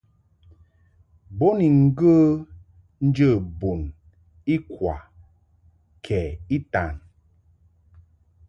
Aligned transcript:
Bo 1.37 1.47
ni 1.57 1.67
ŋgə̌ 1.83 2.17
njə̌ 3.07 3.33
bun 3.57 3.81
ikwa 4.53 4.95
kɛ 6.05 6.19
itan. 6.55 6.93